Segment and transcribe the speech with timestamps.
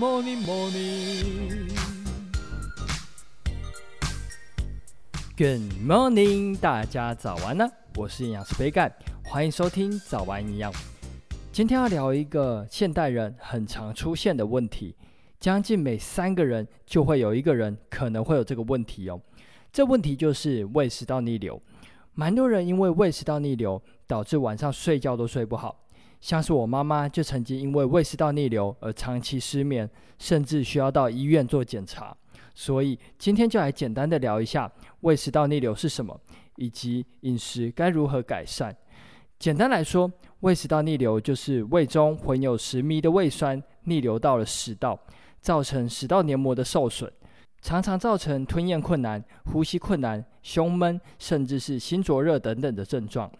[0.00, 1.68] morning, morning.
[5.36, 7.70] Good morning，大家早安呢！
[7.98, 8.90] 我是营养师杯盖，
[9.22, 10.72] 欢迎收听早安营养。
[11.52, 14.96] 今天要聊一个现代人很常出现的问题，
[15.38, 19.20] 将近每三个人就会有一个人可能会有这个问题哦。
[19.70, 21.60] 这问题就是胃食道逆流。
[22.14, 25.78] 蛮多人因为胃食道逆流，导致晚上睡觉都睡不好。
[26.20, 32.16] 像是我妈妈就曾经因为胃食道逆流而长期失眠，甚至需要到医院做检查。
[32.54, 36.20] 所以今天就来简单的聊一下胃食道逆流是什么，
[36.56, 38.76] 以及饮食该如何改善。
[39.38, 45.00] 简单来说，胃食道逆流就是胃中混有食糜的胃酸逆流到了食道，
[45.40, 47.10] 造成食道黏膜的受损，
[47.62, 53.30] 常常造成吞咽困难、呼吸困难、胸闷，甚至是心灼热等等的症状。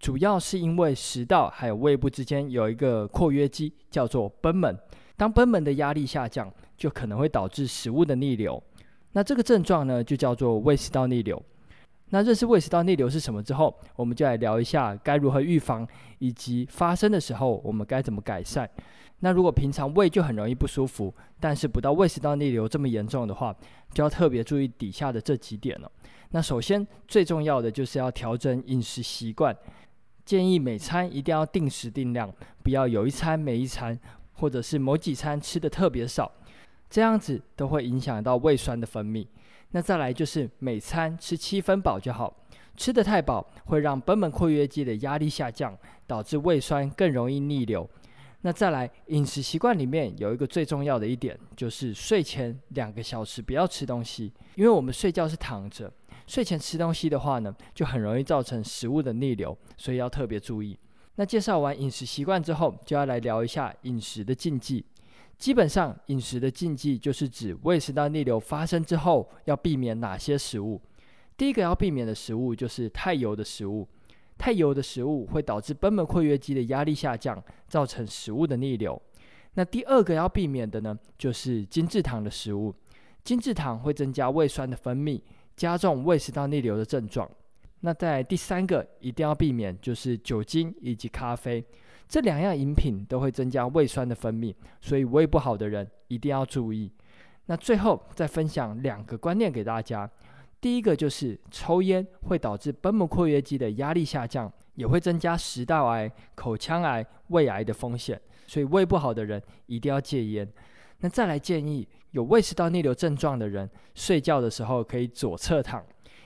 [0.00, 4.74] 主要是因为食道还有胃部之间有一个括约肌，叫做贲门。
[5.14, 8.60] 当贲门的压力下降，就可能会导致食物的逆流。
[9.12, 11.40] 那这个症状呢，就叫做胃食道逆流。
[12.12, 15.86] 那认识胃食道逆流是什么之后，我们就来聊一下该如何预防，
[16.18, 18.68] 以及发生的时候我们该怎么改善。
[19.18, 23.54] 那如果平常胃就很容易不舒服，但是不到胃食道逆流这么严重的话，
[23.92, 25.92] 就要特别注意底下的这几点了。
[26.30, 29.54] 那首先最重要的就是要调整饮食习惯。
[30.30, 33.98] 建议每餐一定要定时定量，不要有一餐没一餐，
[34.34, 36.30] 或者是某几餐吃的特别少，
[36.88, 39.26] 这样子都会影响到胃酸的分泌。
[39.72, 42.32] 那再来就是每餐吃七分饱就好，
[42.76, 47.90] 吃得太饱会让贲门括约肌的压力下降，导致胃酸更容易逆流。
[48.42, 55.92] 那再来饮食习惯里面有一个最重要的一点，就是睡前两个小时不要吃东西，因为我们睡觉是躺着。
[56.30, 60.78] 睡前吃东西的话呢，就很容易造成食物的逆流，所以要特别注意。
[61.16, 64.86] 那介绍完饮食习惯之后，就要来聊一下饮食的禁忌。
[65.36, 70.80] 基本上，饮食的禁忌就是指胃食道逆流发生之后要避免哪些食物。
[71.36, 73.88] 第一个要避免的食物就是太油的食物，
[74.38, 79.02] 太油的食物会导致贲门括约肌的压力下降，造成食物的逆流。
[79.54, 82.72] 那第二个要避免的呢，就是精制糖的食物，
[83.24, 85.20] 精制糖会增加胃酸的分泌。
[85.56, 87.30] 加重胃食道逆流的症状。
[87.80, 91.64] 那在第三个一定要避免，就是酒精以及咖啡
[92.06, 96.92] 这两样饮品都会增加胃酸的分泌，所以胃不好的人一定要注意。
[97.46, 100.10] 那最后再分享两个观念给大家。
[100.60, 110.46] 第一个就是抽烟会导致贲门括约肌的压力下降，也会增加食道癌、口腔癌、胃癌的风险，所以胃不好的人一定要戒烟。
[111.00, 115.84] 那再来建议，有胃食道逆流症状的人，睡觉的时候可以左侧躺，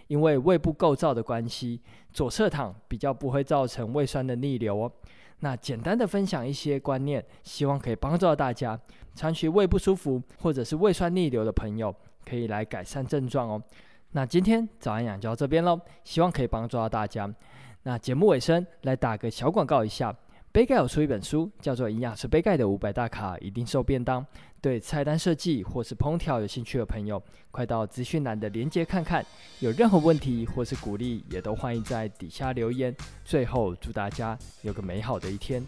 [0.09, 1.81] 因为胃部构造的关系，
[2.13, 4.93] 左侧躺比较不会造成胃酸的逆流哦。
[5.41, 8.79] 那简单的分享一些观念，希望可以帮助到大家。
[9.15, 13.63] 长期胃不舒服或者是胃酸逆流的朋友，可以来改善症状哦。
[14.13, 17.33] 那今天早安养就到这边喽，希望可以帮助到大家。
[17.83, 20.15] 那节目尾声来打个小广告一下。
[20.55, 24.23] 杯盖有出一本书，叫做《营养师杯盖的五百大卡一定瘦便当》。
[24.61, 27.21] 对菜单设计或是烹调有兴趣的朋友，
[27.51, 29.27] 快到资讯栏的链接看看。
[29.59, 32.95] 有任何问题或是鼓励，也都欢迎在底下留言。
[33.25, 35.61] 最后，祝大家有个美好的一天。